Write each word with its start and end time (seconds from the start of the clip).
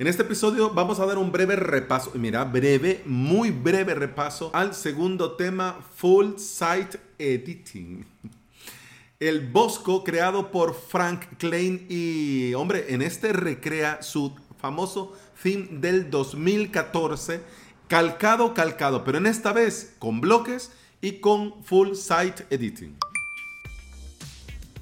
En 0.00 0.06
este 0.06 0.22
episodio 0.22 0.70
vamos 0.70 0.98
a 0.98 1.04
dar 1.04 1.18
un 1.18 1.30
breve 1.30 1.56
repaso, 1.56 2.12
mira, 2.14 2.42
breve, 2.44 3.02
muy 3.04 3.50
breve 3.50 3.94
repaso 3.94 4.50
al 4.54 4.72
segundo 4.74 5.32
tema, 5.32 5.78
Full 5.96 6.38
Site 6.38 6.98
Editing. 7.18 8.06
El 9.18 9.46
Bosco 9.48 10.02
creado 10.02 10.50
por 10.50 10.74
Frank 10.74 11.36
Klein 11.36 11.84
y, 11.90 12.54
hombre, 12.54 12.86
en 12.94 13.02
este 13.02 13.34
recrea 13.34 14.00
su 14.00 14.34
famoso 14.58 15.14
theme 15.42 15.68
del 15.70 16.10
2014, 16.10 17.42
calcado, 17.86 18.54
calcado, 18.54 19.04
pero 19.04 19.18
en 19.18 19.26
esta 19.26 19.52
vez 19.52 19.96
con 19.98 20.22
bloques 20.22 20.72
y 21.02 21.20
con 21.20 21.62
Full 21.62 21.92
Site 21.92 22.46
Editing. 22.48 22.96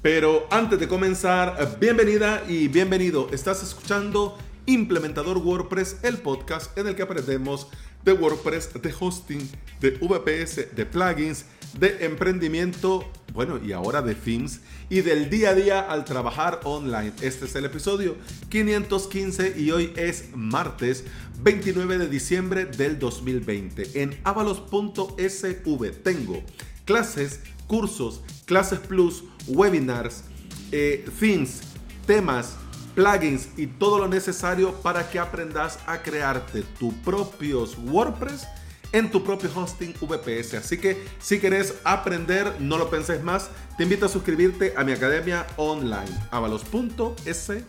Pero 0.01 0.47
antes 0.49 0.79
de 0.79 0.87
comenzar, 0.87 1.77
bienvenida 1.77 2.41
y 2.47 2.69
bienvenido. 2.69 3.27
Estás 3.33 3.61
escuchando 3.61 4.37
Implementador 4.69 5.39
WordPress, 5.39 5.97
el 6.03 6.19
podcast 6.19 6.77
en 6.77 6.85
el 6.85 6.95
que 6.95 7.01
aprendemos 7.01 7.65
de 8.05 8.13
WordPress, 8.13 8.69
de 8.79 8.93
hosting, 8.99 9.49
de 9.81 9.97
VPS, 9.99 10.75
de 10.75 10.85
plugins, 10.85 11.45
de 11.79 12.05
emprendimiento, 12.05 13.03
bueno, 13.33 13.59
y 13.65 13.71
ahora 13.71 14.03
de 14.03 14.13
themes 14.13 14.61
y 14.87 15.01
del 15.01 15.31
día 15.31 15.49
a 15.49 15.55
día 15.55 15.79
al 15.79 16.05
trabajar 16.05 16.59
online. 16.65 17.13
Este 17.19 17.45
es 17.45 17.55
el 17.55 17.65
episodio 17.65 18.15
515 18.49 19.59
y 19.59 19.71
hoy 19.71 19.91
es 19.95 20.25
martes 20.35 21.03
29 21.41 21.97
de 21.97 22.07
diciembre 22.07 22.65
del 22.65 22.99
2020. 22.99 24.03
En 24.03 24.19
avalos.sv 24.23 25.91
tengo 26.03 26.43
clases, 26.85 27.39
cursos, 27.65 28.21
clases 28.45 28.77
plus, 28.77 29.23
webinars, 29.47 30.25
eh, 30.71 31.03
themes, 31.19 31.61
temas, 32.05 32.55
plugins 32.99 33.47
y 33.55 33.65
todo 33.65 33.97
lo 33.97 34.09
necesario 34.09 34.73
para 34.81 35.09
que 35.09 35.19
aprendas 35.19 35.79
a 35.87 36.01
crearte 36.01 36.63
tus 36.77 36.93
propios 36.95 37.77
WordPress 37.77 38.45
en 38.91 39.09
tu 39.09 39.23
propio 39.23 39.49
hosting 39.55 39.93
VPS. 40.01 40.55
Así 40.55 40.77
que 40.77 41.01
si 41.17 41.39
quieres 41.39 41.75
aprender, 41.85 42.59
no 42.59 42.77
lo 42.77 42.89
penses 42.89 43.23
más, 43.23 43.51
te 43.77 43.83
invito 43.83 44.07
a 44.07 44.09
suscribirte 44.09 44.73
a 44.75 44.83
mi 44.83 44.91
academia 44.91 45.47
online, 45.55 46.09
avalos.sv. 46.29 47.63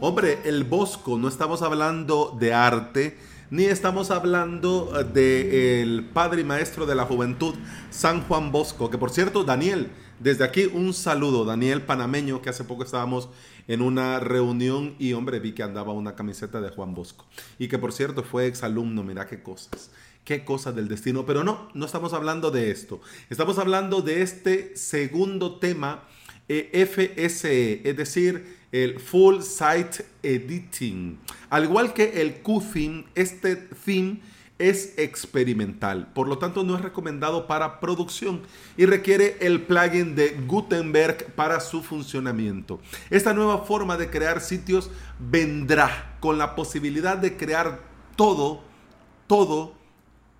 Hombre, 0.00 0.38
el 0.44 0.62
Bosco, 0.62 1.18
no 1.18 1.26
estamos 1.26 1.62
hablando 1.62 2.36
de 2.38 2.54
arte, 2.54 3.18
ni 3.50 3.64
estamos 3.64 4.10
hablando 4.10 4.92
eh, 4.98 5.04
del 5.04 6.04
padre 6.04 6.42
y 6.42 6.44
maestro 6.44 6.86
de 6.86 6.94
la 6.94 7.04
juventud, 7.04 7.54
San 7.90 8.22
Juan 8.22 8.52
Bosco, 8.52 8.90
que 8.90 8.98
por 8.98 9.10
cierto, 9.10 9.44
Daniel, 9.44 9.90
desde 10.20 10.44
aquí 10.44 10.64
un 10.72 10.94
saludo, 10.94 11.44
Daniel 11.44 11.82
Panameño, 11.82 12.42
que 12.42 12.50
hace 12.50 12.64
poco 12.64 12.84
estábamos 12.84 13.28
en 13.66 13.82
una 13.82 14.20
reunión 14.20 14.94
y 14.98 15.12
hombre, 15.12 15.40
vi 15.40 15.52
que 15.52 15.62
andaba 15.62 15.92
una 15.92 16.14
camiseta 16.14 16.60
de 16.60 16.70
Juan 16.70 16.94
Bosco. 16.94 17.26
Y 17.58 17.68
que 17.68 17.78
por 17.78 17.92
cierto 17.92 18.22
fue 18.22 18.46
exalumno, 18.46 19.02
mira 19.02 19.26
qué 19.26 19.42
cosas 19.42 19.90
qué 20.24 20.44
cosas 20.44 20.74
del 20.74 20.88
destino. 20.88 21.26
Pero 21.26 21.44
no, 21.44 21.68
no 21.74 21.86
estamos 21.86 22.12
hablando 22.12 22.50
de 22.50 22.70
esto. 22.70 23.00
Estamos 23.30 23.58
hablando 23.58 24.02
de 24.02 24.22
este 24.22 24.76
segundo 24.76 25.58
tema, 25.58 26.04
eh, 26.48 26.86
FSE, 26.86 27.88
es 27.88 27.96
decir, 27.96 28.63
el 28.74 28.98
Full 28.98 29.40
Site 29.42 30.04
Editing. 30.20 31.16
Al 31.48 31.62
igual 31.62 31.94
que 31.94 32.20
el 32.20 32.42
Q-Theme, 32.42 33.04
este 33.14 33.54
theme 33.54 34.20
es 34.58 34.94
experimental, 34.98 36.08
por 36.12 36.26
lo 36.26 36.38
tanto 36.38 36.64
no 36.64 36.74
es 36.74 36.82
recomendado 36.82 37.46
para 37.46 37.78
producción 37.78 38.42
y 38.76 38.86
requiere 38.86 39.36
el 39.40 39.62
plugin 39.62 40.16
de 40.16 40.36
Gutenberg 40.46 41.32
para 41.34 41.60
su 41.60 41.84
funcionamiento. 41.84 42.80
Esta 43.10 43.32
nueva 43.32 43.58
forma 43.58 43.96
de 43.96 44.10
crear 44.10 44.40
sitios 44.40 44.90
vendrá 45.20 46.16
con 46.18 46.36
la 46.36 46.56
posibilidad 46.56 47.16
de 47.16 47.36
crear 47.36 47.80
todo, 48.16 48.60
todo 49.28 49.83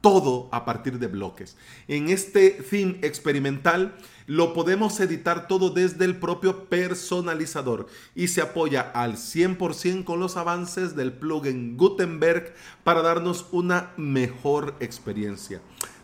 todo 0.05 0.51
a 0.53 0.67
partir 0.67 0.99
de 0.99 1.07
bloques. 1.07 1.57
En 1.89 2.11
este 2.11 2.51
theme 2.51 2.99
experimental 3.01 3.97
lo 4.27 4.53
podemos 4.53 5.01
editar 5.01 5.49
todo 5.49 5.71
desde 5.71 6.05
el 6.05 6.19
propio 6.19 6.67
personalizador 6.67 7.87
y 8.15 8.29
se 8.29 8.43
apoya 8.43 8.83
al 8.83 9.15
100% 9.15 10.05
con 10.05 10.21
los 10.21 10.37
avances 10.37 10.95
del 10.95 11.15
plugin 11.15 11.79
Gutenberg 11.79 12.53
para 12.85 13.01
darnos 13.01 13.47
una 13.51 13.95
mejor 13.97 14.75
experiencia. 14.81 15.63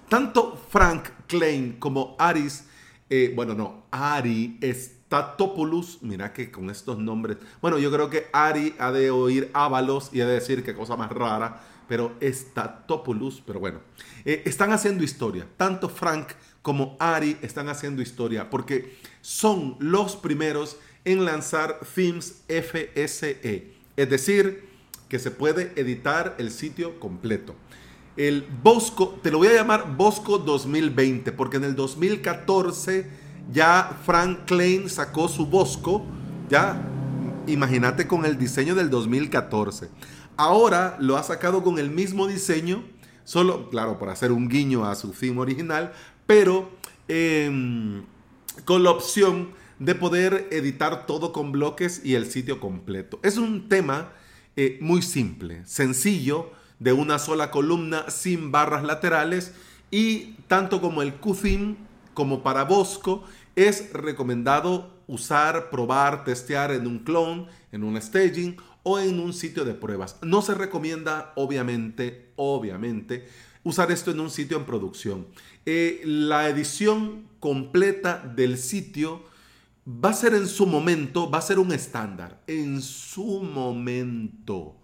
Tanto 0.09 0.59
Frank 0.71 1.11
Klein 1.27 1.77
como 1.79 2.17
Aris, 2.19 2.65
eh, 3.11 3.33
bueno, 3.35 3.55
no, 3.55 3.85
Ari 3.91 4.59
Statopoulos, 4.63 5.99
mira 6.01 6.33
que 6.33 6.51
con 6.51 6.71
estos 6.71 6.99
nombres, 6.99 7.37
bueno, 7.61 7.79
yo 7.79 7.91
creo 7.91 8.09
que 8.09 8.29
Ari 8.33 8.75
ha 8.79 8.91
de 8.93 9.11
oír 9.11 9.51
Ábalos 9.53 10.11
y 10.13 10.21
ha 10.21 10.27
de 10.27 10.35
decir 10.35 10.65
qué 10.65 10.75
cosa 10.75 10.97
más 10.97 11.11
rara 11.11 11.61
pero 11.91 12.15
Statopoulos, 12.23 13.43
pero 13.45 13.59
bueno, 13.59 13.81
eh, 14.25 14.45
están 14.47 14.71
haciendo 14.71 15.03
historia. 15.03 15.45
Tanto 15.57 15.89
Frank 15.89 16.29
como 16.63 16.97
Ari 17.01 17.37
están 17.43 17.69
haciendo 17.69 18.01
historia 18.01 18.49
porque 18.49 18.97
son 19.23 19.75
los 19.81 20.15
primeros 20.15 20.77
en 21.05 21.25
lanzar 21.25 21.81
themes 21.93 22.45
FSE, 22.47 23.73
es 23.97 24.09
decir, 24.09 24.69
que 25.09 25.19
se 25.19 25.33
puede 25.33 25.73
editar 25.75 26.37
el 26.39 26.53
sitio 26.53 27.01
completo. 27.01 27.57
El 28.17 28.47
Bosco, 28.63 29.19
te 29.23 29.31
lo 29.31 29.39
voy 29.39 29.49
a 29.49 29.55
llamar 29.55 29.97
Bosco 29.97 30.39
2020, 30.39 31.31
porque 31.33 31.59
en 31.59 31.65
el 31.65 31.77
2014 31.77 33.09
ya 33.53 34.01
Frank 34.05 34.47
Klein 34.47 34.89
sacó 34.89 35.29
su 35.29 35.47
Bosco, 35.47 36.05
ya 36.49 36.83
imagínate 37.47 38.09
con 38.09 38.25
el 38.25 38.37
diseño 38.37 38.75
del 38.75 38.91
2014. 38.91 39.89
Ahora 40.37 40.97
lo 40.99 41.17
ha 41.17 41.23
sacado 41.23 41.63
con 41.63 41.79
el 41.79 41.91
mismo 41.91 42.27
diseño, 42.27 42.83
solo, 43.25 43.71
claro, 43.71 43.99
para 43.99 44.13
hacer 44.13 44.33
un 44.33 44.49
guiño 44.49 44.85
a 44.85 44.97
su 44.97 45.13
theme 45.13 45.41
original, 45.41 45.93
pero 46.27 46.71
em, 47.07 48.03
con 48.65 48.83
la 48.83 48.91
opción 48.91 49.51
de 49.79 49.95
poder 49.95 50.49
editar 50.51 51.07
todo 51.07 51.33
con 51.33 51.53
bloques 51.53 52.03
y 52.05 52.15
el 52.15 52.27
sitio 52.27 52.59
completo. 52.61 53.21
Es 53.23 53.37
un 53.39 53.69
tema 53.69 54.13
eh, 54.57 54.79
muy 54.81 55.01
simple, 55.01 55.65
sencillo, 55.65 56.51
de 56.81 56.93
una 56.93 57.21
sola 57.21 57.53
columna 57.53 58.11
sin 58.11 58.51
barras 58.51 58.83
laterales 58.83 59.55
y 59.91 60.33
tanto 60.49 60.81
como 60.81 61.03
el 61.03 61.15
QTheme 61.15 61.77
como 62.15 62.43
para 62.43 62.65
Bosco 62.65 63.23
es 63.55 63.93
recomendado 63.93 64.91
usar, 65.07 65.71
probar, 65.71 66.25
testear 66.25 66.73
en 66.73 66.87
un 66.87 67.01
clone, 67.01 67.47
en 67.73 67.85
un 67.85 68.01
staging 68.01 68.57
o 68.83 68.99
en 68.99 69.21
un 69.21 69.33
sitio 69.33 69.65
de 69.65 69.75
pruebas. 69.75 70.17
No 70.23 70.43
se 70.43 70.55
recomienda, 70.55 71.33
obviamente, 71.37 72.33
obviamente, 72.37 73.29
usar 73.63 73.91
esto 73.91 74.11
en 74.11 74.21
un 74.21 74.31
sitio 74.31 74.57
en 74.57 74.65
producción. 74.65 75.27
Eh, 75.67 76.01
la 76.05 76.49
edición 76.49 77.29
completa 77.41 78.19
del 78.19 78.57
sitio 78.57 79.25
va 79.87 80.11
a 80.11 80.15
ser 80.15 80.35
en 80.35 80.47
su 80.47 80.67
momento, 80.67 81.31
va 81.31 81.39
a 81.39 81.43
ser 81.43 81.59
un 81.59 81.73
estándar, 81.73 82.41
en 82.47 82.81
su 82.81 83.43
momento. 83.43 84.77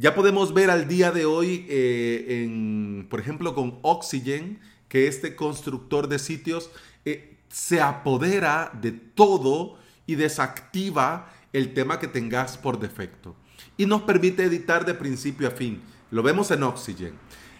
Ya 0.00 0.14
podemos 0.14 0.54
ver 0.54 0.70
al 0.70 0.86
día 0.86 1.10
de 1.10 1.24
hoy, 1.24 1.66
eh, 1.68 2.44
en, 2.44 3.08
por 3.10 3.18
ejemplo, 3.18 3.52
con 3.52 3.80
Oxygen, 3.82 4.60
que 4.88 5.08
este 5.08 5.34
constructor 5.34 6.06
de 6.06 6.20
sitios 6.20 6.70
eh, 7.04 7.36
se 7.48 7.80
apodera 7.80 8.70
de 8.80 8.92
todo 8.92 9.76
y 10.06 10.14
desactiva 10.14 11.34
el 11.52 11.74
tema 11.74 11.98
que 11.98 12.06
tengas 12.06 12.56
por 12.56 12.78
defecto. 12.78 13.34
Y 13.76 13.86
nos 13.86 14.02
permite 14.02 14.44
editar 14.44 14.86
de 14.86 14.94
principio 14.94 15.48
a 15.48 15.50
fin. 15.50 15.82
Lo 16.12 16.22
vemos 16.22 16.52
en 16.52 16.62
Oxygen. 16.62 17.14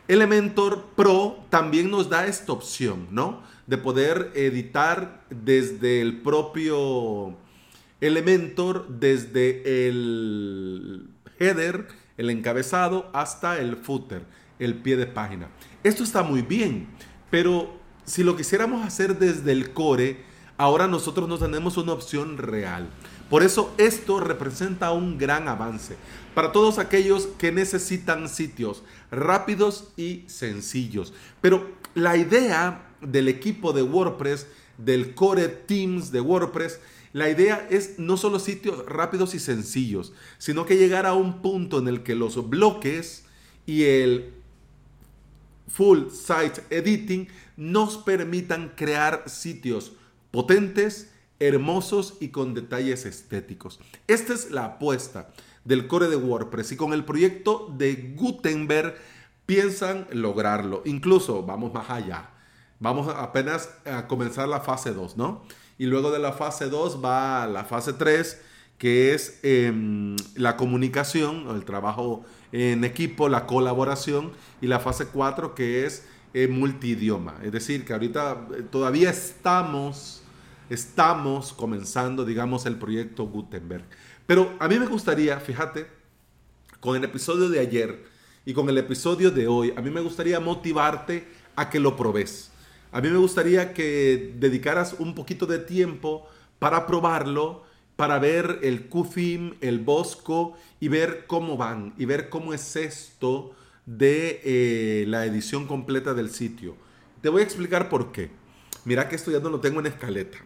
Elementor 0.06 0.90
Pro 0.94 1.44
también 1.50 1.90
nos 1.90 2.08
da 2.08 2.28
esta 2.28 2.52
opción, 2.52 3.08
¿no? 3.10 3.42
De 3.66 3.78
poder 3.78 4.30
editar 4.36 5.24
desde 5.28 6.00
el 6.00 6.22
propio 6.22 7.36
Elementor, 8.00 8.86
desde 8.88 9.88
el 9.88 11.10
header, 11.40 11.88
el 12.18 12.28
encabezado, 12.28 13.08
hasta 13.14 13.58
el 13.58 13.76
footer, 13.76 14.26
el 14.58 14.74
pie 14.74 14.96
de 14.96 15.06
página. 15.06 15.48
Esto 15.82 16.02
está 16.02 16.22
muy 16.22 16.42
bien, 16.42 16.88
pero 17.30 17.78
si 18.04 18.24
lo 18.24 18.36
quisiéramos 18.36 18.86
hacer 18.86 19.18
desde 19.18 19.52
el 19.52 19.72
core, 19.72 20.18
ahora 20.58 20.86
nosotros 20.86 21.28
no 21.28 21.38
tenemos 21.38 21.76
una 21.78 21.92
opción 21.92 22.36
real. 22.36 22.90
Por 23.30 23.42
eso 23.42 23.72
esto 23.78 24.20
representa 24.20 24.92
un 24.92 25.16
gran 25.18 25.48
avance 25.48 25.96
para 26.34 26.52
todos 26.52 26.78
aquellos 26.78 27.28
que 27.38 27.52
necesitan 27.52 28.28
sitios 28.28 28.82
rápidos 29.10 29.92
y 29.96 30.24
sencillos. 30.26 31.12
Pero 31.40 31.70
la 31.94 32.16
idea 32.16 32.88
del 33.00 33.28
equipo 33.28 33.72
de 33.72 33.82
WordPress, 33.82 34.46
del 34.78 35.14
core 35.14 35.48
teams 35.48 36.10
de 36.10 36.20
WordPress, 36.20 36.80
la 37.12 37.30
idea 37.30 37.66
es 37.70 37.98
no 37.98 38.16
solo 38.16 38.38
sitios 38.38 38.84
rápidos 38.86 39.34
y 39.34 39.38
sencillos, 39.38 40.12
sino 40.38 40.66
que 40.66 40.76
llegar 40.76 41.06
a 41.06 41.14
un 41.14 41.42
punto 41.42 41.78
en 41.78 41.88
el 41.88 42.02
que 42.02 42.14
los 42.14 42.48
bloques 42.48 43.24
y 43.66 43.84
el 43.84 44.34
full 45.68 46.08
site 46.10 46.62
editing 46.70 47.28
nos 47.56 47.98
permitan 47.98 48.72
crear 48.76 49.24
sitios 49.26 49.92
potentes, 50.30 51.10
hermosos 51.40 52.16
y 52.20 52.28
con 52.28 52.54
detalles 52.54 53.06
estéticos. 53.06 53.80
Esta 54.06 54.34
es 54.34 54.50
la 54.50 54.64
apuesta 54.64 55.30
del 55.64 55.86
core 55.86 56.08
de 56.08 56.16
WordPress 56.16 56.72
y 56.72 56.76
con 56.76 56.92
el 56.92 57.04
proyecto 57.04 57.72
de 57.76 58.14
Gutenberg 58.16 58.96
piensan 59.46 60.06
lograrlo. 60.12 60.82
Incluso 60.84 61.42
vamos 61.42 61.72
más 61.72 61.90
allá. 61.90 62.30
Vamos 62.80 63.08
apenas 63.08 63.70
a 63.84 64.06
comenzar 64.06 64.48
la 64.48 64.60
fase 64.60 64.92
2, 64.92 65.16
¿no? 65.16 65.42
Y 65.78 65.86
luego 65.86 66.10
de 66.10 66.18
la 66.18 66.32
fase 66.32 66.68
2 66.68 67.02
va 67.02 67.46
la 67.46 67.64
fase 67.64 67.92
3, 67.92 68.40
que 68.78 69.14
es 69.14 69.40
em, 69.42 70.16
la 70.34 70.56
comunicación, 70.56 71.46
el 71.50 71.64
trabajo 71.64 72.24
en 72.52 72.84
equipo, 72.84 73.28
la 73.28 73.46
colaboración, 73.46 74.32
y 74.60 74.66
la 74.66 74.80
fase 74.80 75.06
4, 75.06 75.54
que 75.54 75.86
es 75.86 76.04
eh, 76.34 76.48
multidioma. 76.48 77.36
Es 77.42 77.52
decir, 77.52 77.84
que 77.84 77.92
ahorita 77.92 78.48
eh, 78.56 78.62
todavía 78.70 79.10
estamos, 79.10 80.22
estamos 80.68 81.52
comenzando, 81.52 82.24
digamos, 82.24 82.66
el 82.66 82.76
proyecto 82.76 83.26
Gutenberg. 83.26 83.84
Pero 84.26 84.54
a 84.58 84.68
mí 84.68 84.78
me 84.78 84.86
gustaría, 84.86 85.38
fíjate, 85.38 85.86
con 86.80 86.96
el 86.96 87.04
episodio 87.04 87.48
de 87.48 87.60
ayer 87.60 88.04
y 88.44 88.52
con 88.52 88.68
el 88.68 88.78
episodio 88.78 89.30
de 89.30 89.46
hoy, 89.46 89.72
a 89.76 89.80
mí 89.80 89.90
me 89.90 90.00
gustaría 90.00 90.40
motivarte 90.40 91.26
a 91.56 91.70
que 91.70 91.80
lo 91.80 91.96
probes. 91.96 92.50
A 92.90 93.00
mí 93.00 93.08
me 93.08 93.18
gustaría 93.18 93.74
que 93.74 94.34
dedicaras 94.38 94.96
un 94.98 95.14
poquito 95.14 95.46
de 95.46 95.58
tiempo 95.58 96.26
para 96.58 96.86
probarlo, 96.86 97.64
para 97.96 98.18
ver 98.18 98.60
el 98.62 98.88
QFIM, 98.88 99.56
el 99.60 99.80
Bosco 99.80 100.56
y 100.80 100.88
ver 100.88 101.26
cómo 101.26 101.56
van 101.56 101.94
y 101.98 102.06
ver 102.06 102.28
cómo 102.28 102.54
es 102.54 102.76
esto 102.76 103.54
de 103.84 104.40
eh, 104.44 105.04
la 105.06 105.26
edición 105.26 105.66
completa 105.66 106.14
del 106.14 106.30
sitio. 106.30 106.76
Te 107.20 107.28
voy 107.28 107.42
a 107.42 107.44
explicar 107.44 107.88
por 107.88 108.12
qué. 108.12 108.30
Mira 108.84 109.08
que 109.08 109.16
esto 109.16 109.30
ya 109.30 109.40
no 109.40 109.50
lo 109.50 109.60
tengo 109.60 109.80
en 109.80 109.86
escaleta. 109.86 110.38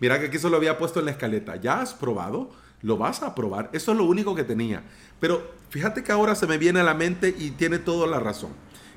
Mira 0.00 0.18
que 0.18 0.26
aquí 0.26 0.38
solo 0.38 0.56
había 0.56 0.78
puesto 0.78 0.98
en 0.98 1.06
la 1.06 1.10
escaleta. 1.12 1.56
¿Ya 1.56 1.80
has 1.80 1.94
probado? 1.94 2.50
¿Lo 2.80 2.96
vas 2.96 3.22
a 3.22 3.34
probar? 3.34 3.70
Eso 3.72 3.92
es 3.92 3.98
lo 3.98 4.04
único 4.04 4.34
que 4.34 4.42
tenía. 4.42 4.82
Pero 5.20 5.48
fíjate 5.70 6.02
que 6.02 6.10
ahora 6.10 6.34
se 6.34 6.46
me 6.46 6.58
viene 6.58 6.80
a 6.80 6.84
la 6.84 6.94
mente 6.94 7.34
y 7.38 7.52
tiene 7.52 7.78
toda 7.78 8.08
la 8.08 8.18
razón. 8.18 8.50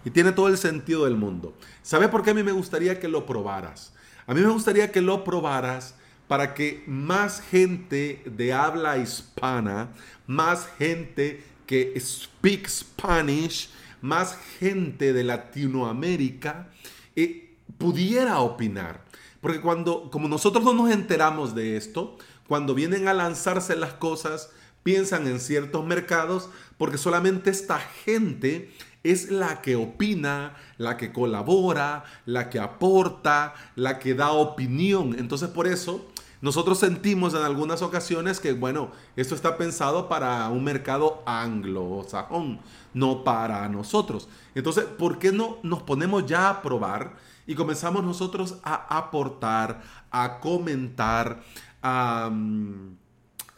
Y 0.05 0.11
tiene 0.11 0.31
todo 0.31 0.47
el 0.47 0.57
sentido 0.57 1.03
del 1.05 1.17
mundo. 1.17 1.53
¿Sabe 1.81 2.07
por 2.07 2.23
qué 2.23 2.29
a 2.29 2.33
mí 2.33 2.43
me 2.43 2.51
gustaría 2.51 2.99
que 2.99 3.07
lo 3.07 3.25
probaras? 3.25 3.91
A 4.27 4.33
mí 4.33 4.41
me 4.41 4.49
gustaría 4.49 4.91
que 4.91 5.01
lo 5.01 5.23
probaras 5.23 5.95
para 6.27 6.53
que 6.53 6.83
más 6.87 7.41
gente 7.41 8.23
de 8.25 8.53
habla 8.53 8.97
hispana, 8.97 9.89
más 10.27 10.67
gente 10.77 11.43
que 11.65 11.99
speak 11.99 12.67
Spanish, 12.67 13.69
más 14.01 14.37
gente 14.59 15.13
de 15.13 15.23
Latinoamérica 15.23 16.69
eh, 17.15 17.55
pudiera 17.77 18.39
opinar. 18.39 19.03
Porque 19.41 19.61
cuando, 19.61 20.09
como 20.11 20.27
nosotros 20.27 20.63
no 20.63 20.73
nos 20.73 20.91
enteramos 20.91 21.55
de 21.55 21.77
esto, 21.77 22.17
cuando 22.47 22.73
vienen 22.73 23.07
a 23.07 23.13
lanzarse 23.13 23.75
las 23.75 23.93
cosas, 23.93 24.49
piensan 24.83 25.27
en 25.27 25.39
ciertos 25.39 25.85
mercados, 25.85 26.49
porque 26.77 26.97
solamente 26.97 27.49
esta 27.49 27.79
gente 27.79 28.71
es 29.05 29.29
la 29.29 29.61
que 29.61 29.75
opina, 29.75 30.55
la 30.77 30.97
que 30.97 31.13
colabora, 31.13 32.03
la 32.25 32.49
que 32.49 32.59
aporta, 32.59 33.53
la 33.75 33.99
que 33.99 34.15
da 34.15 34.31
opinión. 34.31 35.15
Entonces 35.17 35.49
por 35.49 35.67
eso 35.67 36.05
nosotros 36.41 36.79
sentimos 36.79 37.33
en 37.33 37.41
algunas 37.41 37.81
ocasiones 37.81 38.39
que, 38.39 38.53
bueno, 38.53 38.91
esto 39.15 39.35
está 39.35 39.57
pensado 39.57 40.09
para 40.09 40.49
un 40.49 40.63
mercado 40.63 41.23
anglosajón, 41.25 42.59
no 42.93 43.23
para 43.23 43.67
nosotros. 43.69 44.27
Entonces, 44.53 44.85
¿por 44.85 45.17
qué 45.17 45.31
no 45.31 45.57
nos 45.63 45.83
ponemos 45.83 46.25
ya 46.25 46.49
a 46.49 46.61
probar 46.61 47.15
y 47.47 47.55
comenzamos 47.55 48.03
nosotros 48.03 48.57
a 48.63 48.97
aportar, 48.97 49.81
a 50.11 50.39
comentar, 50.39 51.43
a... 51.81 52.29
Mm, 52.31 52.97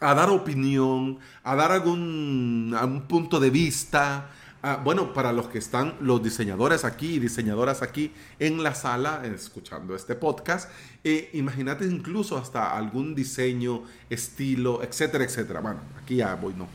dar 0.00 0.30
opinión, 0.30 1.18
a 1.42 1.56
dar 1.56 1.72
algún, 1.72 2.74
algún 2.78 3.02
punto 3.02 3.40
de 3.40 3.50
vista, 3.50 4.30
Ah, 4.60 4.80
bueno, 4.82 5.12
para 5.12 5.32
los 5.32 5.46
que 5.46 5.58
están 5.58 5.94
los 6.00 6.20
diseñadores 6.20 6.84
aquí 6.84 7.14
y 7.14 7.18
diseñadoras 7.20 7.80
aquí 7.80 8.12
en 8.40 8.60
la 8.64 8.74
sala 8.74 9.22
escuchando 9.24 9.94
este 9.94 10.16
podcast, 10.16 10.68
eh, 11.04 11.30
imagínate 11.34 11.84
incluso 11.84 12.36
hasta 12.36 12.76
algún 12.76 13.14
diseño, 13.14 13.84
estilo, 14.10 14.82
etcétera, 14.82 15.22
etcétera. 15.22 15.60
Bueno, 15.60 15.78
aquí 16.02 16.16
ya 16.16 16.34
voy, 16.34 16.54
no, 16.54 16.66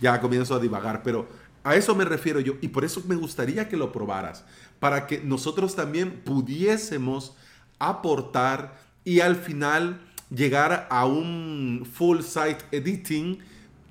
ya 0.00 0.20
comienzo 0.20 0.54
a 0.54 0.60
divagar, 0.60 1.02
pero 1.02 1.26
a 1.64 1.74
eso 1.74 1.96
me 1.96 2.04
refiero 2.04 2.38
yo 2.38 2.54
y 2.60 2.68
por 2.68 2.84
eso 2.84 3.02
me 3.08 3.16
gustaría 3.16 3.68
que 3.68 3.76
lo 3.76 3.90
probaras, 3.90 4.44
para 4.78 5.08
que 5.08 5.18
nosotros 5.18 5.74
también 5.74 6.20
pudiésemos 6.24 7.34
aportar 7.80 8.80
y 9.04 9.18
al 9.18 9.34
final 9.34 10.00
llegar 10.30 10.86
a 10.90 11.06
un 11.06 11.88
full 11.92 12.20
site 12.20 12.64
editing 12.70 13.40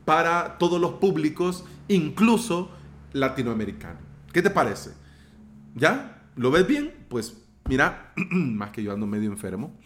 para 0.05 0.57
todos 0.57 0.79
los 0.79 0.93
públicos, 0.93 1.65
incluso 1.89 2.71
latinoamericano. 3.13 3.99
¿Qué 4.31 4.41
te 4.41 4.49
parece? 4.49 4.91
¿Ya? 5.75 6.23
¿Lo 6.35 6.51
ves 6.51 6.67
bien? 6.67 7.05
Pues 7.09 7.37
mira, 7.65 8.13
más 8.31 8.71
que 8.71 8.83
yo 8.83 8.93
ando 8.93 9.07
medio 9.07 9.29
enfermo, 9.29 9.77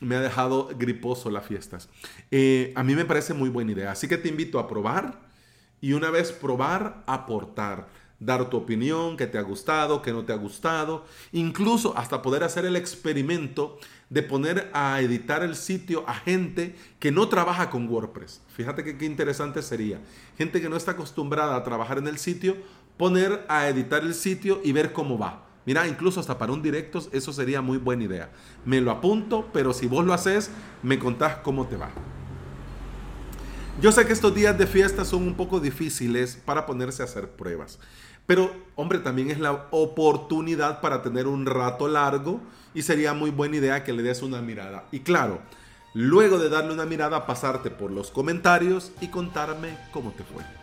me 0.00 0.16
ha 0.16 0.20
dejado 0.20 0.70
griposo 0.76 1.30
las 1.30 1.46
fiestas. 1.46 1.88
Eh, 2.30 2.72
a 2.74 2.82
mí 2.82 2.94
me 2.94 3.04
parece 3.04 3.34
muy 3.34 3.48
buena 3.48 3.72
idea, 3.72 3.92
así 3.92 4.08
que 4.08 4.16
te 4.16 4.28
invito 4.28 4.58
a 4.58 4.66
probar 4.66 5.20
y 5.80 5.92
una 5.92 6.10
vez 6.10 6.32
probar, 6.32 7.04
aportar 7.06 7.88
dar 8.20 8.50
tu 8.50 8.58
opinión, 8.58 9.16
que 9.16 9.26
te 9.26 9.38
ha 9.38 9.42
gustado, 9.42 10.02
que 10.02 10.12
no 10.12 10.24
te 10.24 10.32
ha 10.32 10.36
gustado, 10.36 11.04
incluso 11.32 11.96
hasta 11.96 12.22
poder 12.22 12.44
hacer 12.44 12.66
el 12.66 12.76
experimento 12.76 13.78
de 14.10 14.22
poner 14.22 14.70
a 14.74 15.00
editar 15.00 15.42
el 15.42 15.56
sitio 15.56 16.04
a 16.06 16.14
gente 16.14 16.76
que 16.98 17.10
no 17.10 17.28
trabaja 17.28 17.70
con 17.70 17.88
WordPress. 17.88 18.42
Fíjate 18.48 18.96
qué 18.96 19.04
interesante 19.06 19.62
sería. 19.62 20.00
Gente 20.36 20.60
que 20.60 20.68
no 20.68 20.76
está 20.76 20.92
acostumbrada 20.92 21.56
a 21.56 21.64
trabajar 21.64 21.98
en 21.98 22.08
el 22.08 22.18
sitio, 22.18 22.56
poner 22.96 23.44
a 23.48 23.68
editar 23.68 24.02
el 24.02 24.14
sitio 24.14 24.60
y 24.62 24.72
ver 24.72 24.92
cómo 24.92 25.18
va. 25.18 25.46
Mira, 25.64 25.86
incluso 25.86 26.20
hasta 26.20 26.38
para 26.38 26.52
un 26.52 26.62
directo 26.62 27.00
eso 27.12 27.32
sería 27.32 27.62
muy 27.62 27.78
buena 27.78 28.04
idea. 28.04 28.30
Me 28.64 28.80
lo 28.80 28.90
apunto, 28.90 29.48
pero 29.52 29.72
si 29.72 29.86
vos 29.86 30.04
lo 30.04 30.12
haces, 30.12 30.50
me 30.82 30.98
contás 30.98 31.36
cómo 31.36 31.66
te 31.66 31.76
va. 31.76 31.90
Yo 33.80 33.92
sé 33.92 34.06
que 34.06 34.12
estos 34.12 34.34
días 34.34 34.58
de 34.58 34.66
fiesta 34.66 35.06
son 35.06 35.22
un 35.22 35.34
poco 35.34 35.58
difíciles 35.58 36.38
para 36.44 36.66
ponerse 36.66 37.00
a 37.00 37.06
hacer 37.06 37.30
pruebas. 37.30 37.78
Pero, 38.26 38.54
hombre, 38.76 38.98
también 38.98 39.30
es 39.30 39.40
la 39.40 39.68
oportunidad 39.70 40.82
para 40.82 41.00
tener 41.00 41.26
un 41.26 41.46
rato 41.46 41.88
largo 41.88 42.42
y 42.74 42.82
sería 42.82 43.14
muy 43.14 43.30
buena 43.30 43.56
idea 43.56 43.82
que 43.82 43.94
le 43.94 44.02
des 44.02 44.20
una 44.20 44.42
mirada. 44.42 44.84
Y 44.92 45.00
claro, 45.00 45.40
luego 45.94 46.38
de 46.38 46.50
darle 46.50 46.74
una 46.74 46.84
mirada, 46.84 47.26
pasarte 47.26 47.70
por 47.70 47.90
los 47.90 48.10
comentarios 48.10 48.92
y 49.00 49.08
contarme 49.08 49.78
cómo 49.92 50.10
te 50.10 50.24
fue. 50.24 50.59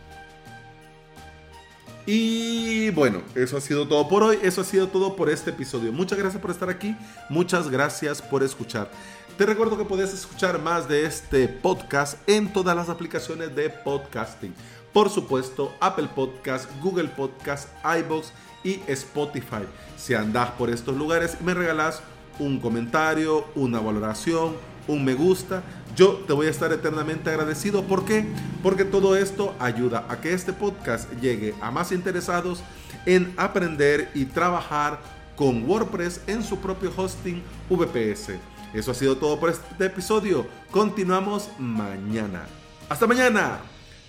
Y 2.07 2.89
bueno, 2.91 3.21
eso 3.35 3.57
ha 3.57 3.61
sido 3.61 3.87
todo 3.87 4.07
por 4.07 4.23
hoy, 4.23 4.39
eso 4.41 4.61
ha 4.61 4.63
sido 4.63 4.87
todo 4.87 5.15
por 5.15 5.29
este 5.29 5.51
episodio. 5.51 5.91
Muchas 5.91 6.17
gracias 6.17 6.41
por 6.41 6.49
estar 6.49 6.69
aquí, 6.69 6.95
muchas 7.29 7.69
gracias 7.69 8.21
por 8.21 8.41
escuchar. 8.41 8.89
Te 9.37 9.45
recuerdo 9.45 9.77
que 9.77 9.85
puedes 9.85 10.11
escuchar 10.13 10.59
más 10.59 10.87
de 10.87 11.05
este 11.05 11.47
podcast 11.47 12.17
en 12.27 12.51
todas 12.51 12.75
las 12.75 12.89
aplicaciones 12.89 13.55
de 13.55 13.69
podcasting 13.69 14.55
por 14.97 15.11
supuesto, 15.11 15.75
Apple 15.79 16.09
Podcast, 16.15 16.67
Google 16.81 17.09
Podcast, 17.09 17.69
iBox 17.99 18.31
y 18.63 18.81
Spotify. 18.87 19.61
Si 19.95 20.15
andas 20.15 20.49
por 20.57 20.71
estos 20.71 20.97
lugares 20.97 21.39
me 21.41 21.53
regalas 21.53 22.01
un 22.39 22.59
comentario, 22.59 23.45
una 23.53 23.79
valoración, 23.79 24.55
un 24.87 25.05
me 25.05 25.13
gusta, 25.13 25.61
yo 25.97 26.23
te 26.27 26.33
voy 26.33 26.45
a 26.45 26.51
estar 26.51 26.71
eternamente 26.71 27.29
agradecido. 27.31 27.83
¿Por 27.83 28.05
qué? 28.05 28.25
Porque 28.61 28.85
todo 28.85 29.17
esto 29.17 29.55
ayuda 29.59 30.05
a 30.07 30.21
que 30.21 30.31
este 30.31 30.53
podcast 30.53 31.11
llegue 31.19 31.55
a 31.59 31.71
más 31.71 31.91
interesados 31.91 32.61
en 33.07 33.33
aprender 33.35 34.11
y 34.13 34.25
trabajar 34.25 34.99
con 35.35 35.67
WordPress 35.67 36.21
en 36.27 36.43
su 36.43 36.59
propio 36.59 36.93
hosting 36.95 37.41
VPS. 37.69 38.33
Eso 38.73 38.91
ha 38.91 38.93
sido 38.93 39.17
todo 39.17 39.39
por 39.39 39.49
este 39.49 39.85
episodio. 39.85 40.45
Continuamos 40.69 41.49
mañana. 41.57 42.45
Hasta 42.89 43.07
mañana. 43.07 43.59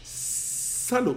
Salud. 0.02 1.16